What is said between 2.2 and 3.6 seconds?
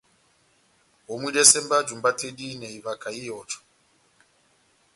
dihinɛ ivahakandi ihɔjɔ.